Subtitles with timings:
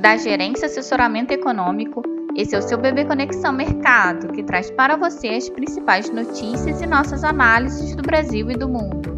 [0.00, 2.02] da Gerência Assessoramento Econômico.
[2.36, 6.86] Esse é o seu Bebê Conexão Mercado, que traz para você as principais notícias e
[6.86, 9.16] nossas análises do Brasil e do mundo.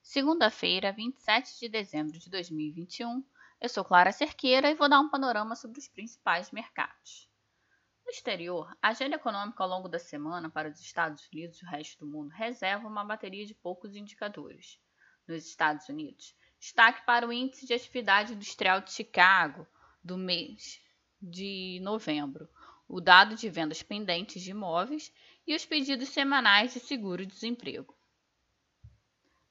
[0.00, 3.24] Segunda-feira, 27 de dezembro de 2021.
[3.60, 7.28] Eu sou Clara Cerqueira e vou dar um panorama sobre os principais mercados.
[8.06, 11.68] No exterior, a agenda econômica ao longo da semana para os Estados Unidos e o
[11.68, 14.78] resto do mundo reserva uma bateria de poucos indicadores.
[15.26, 19.66] Nos Estados Unidos, destaque para o Índice de Atividade Industrial de Chicago
[20.00, 20.80] do mês
[21.20, 22.48] de novembro,
[22.86, 25.12] o dado de vendas pendentes de imóveis
[25.44, 27.92] e os pedidos semanais de seguro-desemprego.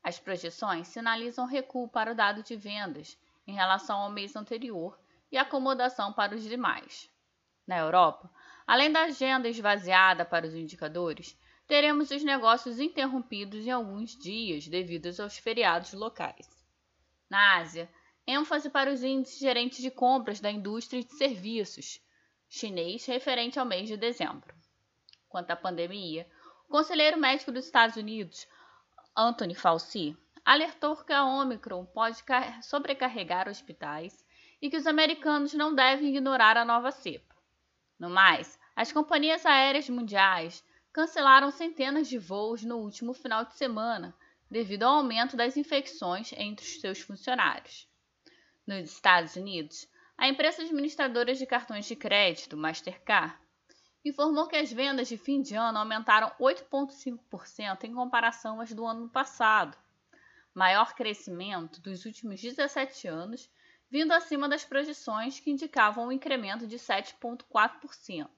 [0.02, 4.98] As projeções sinalizam recuo para o dado de vendas em relação ao mês anterior
[5.30, 7.10] e acomodação para os demais.
[7.68, 8.32] Na Europa,
[8.66, 15.08] além da agenda esvaziada para os indicadores, teremos os negócios interrompidos em alguns dias devido
[15.22, 16.61] aos feriados locais.
[17.32, 17.90] Na Ásia,
[18.28, 22.02] ênfase para os índices gerentes de compras da indústria e de serviços
[22.50, 24.54] chinês referente ao mês de dezembro.
[25.30, 26.30] Quanto à pandemia,
[26.68, 28.46] o conselheiro médico dos Estados Unidos,
[29.16, 32.22] Anthony Fauci, alertou que a Omicron pode
[32.64, 34.26] sobrecarregar hospitais
[34.62, 37.34] e que os americanos não devem ignorar a nova cepa.
[37.98, 44.14] No mais, as companhias aéreas mundiais cancelaram centenas de voos no último final de semana
[44.52, 47.88] devido ao aumento das infecções entre os seus funcionários.
[48.68, 53.34] Nos Estados Unidos, a empresa administradora de cartões de crédito, Mastercard,
[54.04, 59.08] informou que as vendas de fim de ano aumentaram 8,5% em comparação às do ano
[59.10, 59.78] passado,
[60.54, 63.50] maior crescimento dos últimos 17 anos,
[63.90, 68.30] vindo acima das projeções que indicavam um incremento de 7,4%.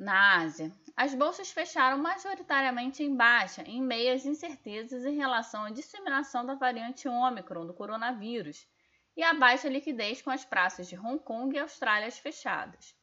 [0.00, 5.70] Na Ásia, as bolsas fecharam majoritariamente em baixa, em meio às incertezas em relação à
[5.70, 8.66] disseminação da variante Ômicron do coronavírus
[9.14, 12.96] e a baixa liquidez com as praças de Hong Kong e Austrália fechadas.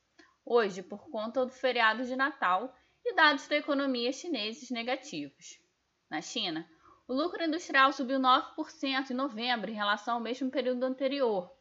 [0.44, 5.60] Hoje, por conta do feriado de Natal e dados da economia chineses negativos.
[6.10, 6.68] Na China,
[7.08, 11.56] o lucro industrial subiu 9% em novembro em relação ao mesmo período anterior.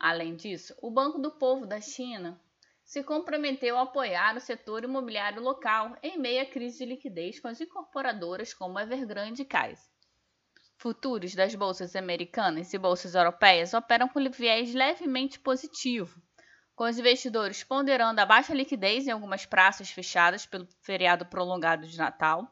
[0.00, 2.40] Além disso, o Banco do Povo da China
[2.86, 7.48] se comprometeu a apoiar o setor imobiliário local em meio à crise de liquidez com
[7.48, 9.90] as incorporadoras como Evergrande e Kaiser.
[10.76, 16.22] Futuros das bolsas americanas e bolsas europeias operam com viés levemente positivo,
[16.76, 21.98] com os investidores ponderando a baixa liquidez em algumas praças fechadas pelo feriado prolongado de
[21.98, 22.48] Natal,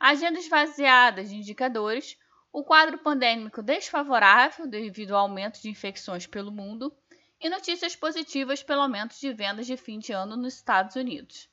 [0.00, 2.16] agendas esvaziadas de indicadores,
[2.50, 6.96] o quadro pandêmico desfavorável devido ao aumento de infecções pelo mundo
[7.40, 11.48] e notícias positivas pelo aumento de vendas de fim de ano nos Estados Unidos.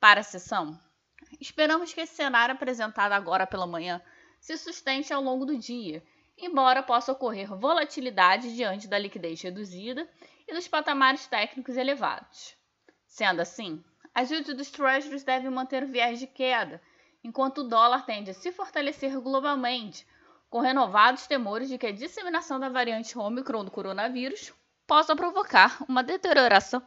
[0.00, 0.78] Para a sessão,
[1.40, 4.02] esperamos que esse cenário apresentado agora pela manhã
[4.40, 6.02] se sustente ao longo do dia,
[6.36, 10.08] embora possa ocorrer volatilidade diante da liquidez reduzida
[10.48, 12.56] e dos patamares técnicos elevados.
[13.06, 13.82] Sendo assim,
[14.14, 16.82] as yields dos treasuries devem manter o viés de queda,
[17.22, 20.06] enquanto o dólar tende a se fortalecer globalmente,
[20.50, 24.52] com renovados temores de que a disseminação da variante Omicron do coronavírus
[24.92, 26.82] possa provocar uma deterioração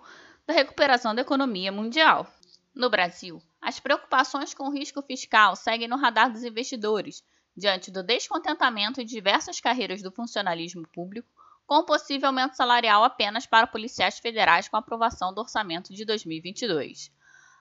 [0.46, 2.28] da recuperação da economia mundial.
[2.72, 7.24] No Brasil, as preocupações com o risco fiscal seguem no radar dos investidores,
[7.58, 11.28] diante do descontentamento de diversas carreiras do funcionalismo público,
[11.66, 17.12] com possível aumento salarial apenas para policiais federais com aprovação do orçamento de 2022.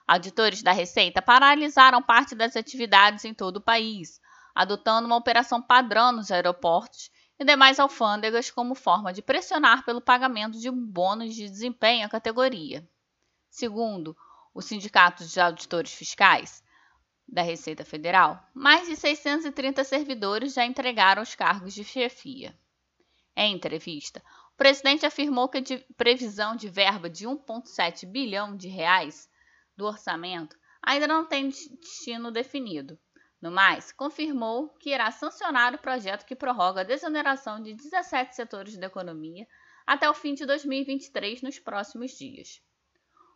[0.07, 4.21] Auditores da Receita paralisaram parte das atividades em todo o país,
[4.53, 10.59] adotando uma operação padrão nos aeroportos e demais alfândegas como forma de pressionar pelo pagamento
[10.59, 12.87] de um bônus de desempenho à categoria.
[13.49, 14.15] Segundo
[14.53, 16.63] o Sindicato de Auditores Fiscais
[17.27, 22.57] da Receita Federal, mais de 630 servidores já entregaram os cargos de chefia.
[23.35, 24.23] Em entrevista,
[24.53, 29.29] o presidente afirmou que a previsão de verba de 1,7 bilhão de reais
[29.75, 32.97] do orçamento ainda não tem destino definido,
[33.45, 38.75] no mais, confirmou que irá sancionar o projeto que prorroga a desoneração de 17 setores
[38.75, 39.47] da economia
[39.85, 42.59] até o fim de 2023 nos próximos dias.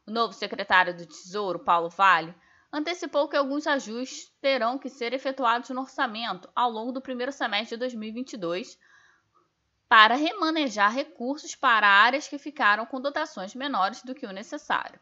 [0.07, 2.33] O novo secretário do Tesouro, Paulo Vale,
[2.73, 7.75] antecipou que alguns ajustes terão que ser efetuados no orçamento ao longo do primeiro semestre
[7.75, 8.79] de 2022
[9.87, 14.99] para remanejar recursos para áreas que ficaram com dotações menores do que o necessário.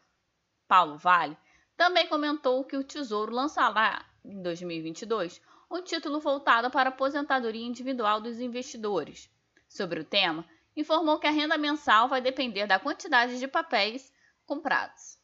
[0.68, 1.34] Paulo Vale
[1.78, 8.20] também comentou que o Tesouro lançará em 2022, um título voltado para a aposentadoria individual
[8.20, 9.30] dos investidores.
[9.68, 10.44] Sobre o tema,
[10.76, 14.12] informou que a renda mensal vai depender da quantidade de papéis
[14.46, 15.18] comprados.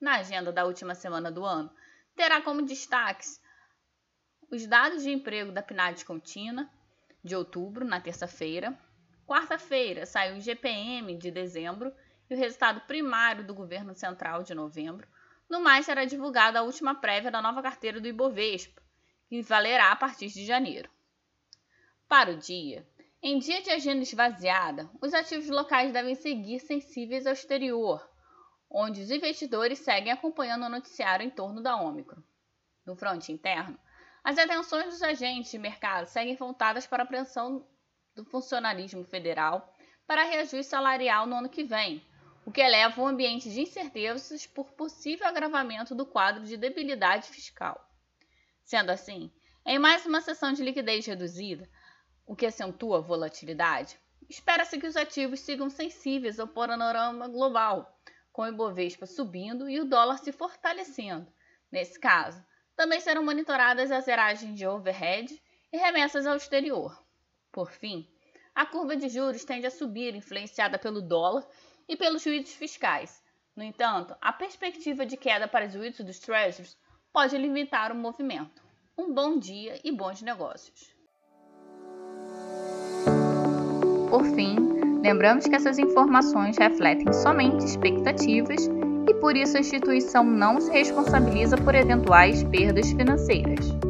[0.00, 1.70] Na agenda da última semana do ano,
[2.14, 3.40] terá como destaques
[4.50, 6.68] os dados de emprego da PNAD contínua
[7.22, 8.78] de outubro, na terça-feira,
[9.26, 11.92] quarta-feira, saiu o GPM de dezembro
[12.30, 15.08] e o resultado primário do governo central de novembro.
[15.48, 18.82] No mais, será divulgada a última prévia da nova carteira do Ibovespa,
[19.28, 20.90] que valerá a partir de janeiro.
[22.08, 22.86] Para o dia,
[23.22, 28.08] em dia de agenda esvaziada, os ativos locais devem seguir sensíveis ao exterior,
[28.70, 32.22] onde os investidores seguem acompanhando o noticiário em torno da Ômicron.
[32.84, 33.78] No fronte interno,
[34.22, 37.66] as atenções dos agentes de mercado seguem voltadas para a apreensão
[38.14, 39.72] do funcionalismo federal
[40.06, 42.04] para reajuste salarial no ano que vem,
[42.46, 47.90] o que eleva o ambiente de incertezas por possível agravamento do quadro de debilidade fiscal.
[48.64, 49.32] Sendo assim,
[49.66, 51.68] em mais uma sessão de liquidez reduzida,
[52.24, 53.98] o que acentua a volatilidade,
[54.30, 58.00] espera-se que os ativos sigam sensíveis ao panorama global,
[58.32, 61.26] com o Ibovespa subindo e o dólar se fortalecendo.
[61.70, 62.40] Nesse caso,
[62.76, 66.96] também serão monitoradas as zeragens de overhead e remessas ao exterior.
[67.50, 68.08] Por fim,
[68.54, 71.44] a curva de juros tende a subir, influenciada pelo dólar
[71.88, 73.22] e pelos juízos fiscais.
[73.54, 76.76] No entanto, a perspectiva de queda para os juízos dos Treasuries
[77.12, 78.62] pode limitar o movimento.
[78.98, 80.94] Um bom dia e bons negócios.
[84.10, 84.56] Por fim,
[85.02, 88.68] lembramos que essas informações refletem somente expectativas
[89.08, 93.85] e por isso a instituição não se responsabiliza por eventuais perdas financeiras.